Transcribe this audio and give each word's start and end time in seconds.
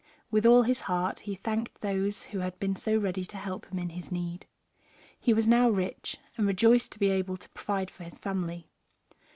With 0.31 0.47
all 0.47 0.63
his 0.63 0.79
heart 0.89 1.19
he 1.19 1.35
thanked 1.35 1.81
those 1.81 2.23
who 2.23 2.39
had 2.39 2.59
been 2.59 2.75
so 2.75 2.97
ready 2.97 3.23
to 3.25 3.37
help 3.37 3.67
him 3.67 3.77
in 3.77 3.89
his 3.89 4.11
need. 4.11 4.47
He 5.19 5.31
was 5.31 5.47
now 5.47 5.69
rich, 5.69 6.17
and 6.37 6.47
rejoiced 6.47 6.91
to 6.93 6.99
be 6.99 7.11
able 7.11 7.37
to 7.37 7.49
provide 7.49 7.91
for 7.91 8.03
his 8.03 8.17
family. 8.17 8.67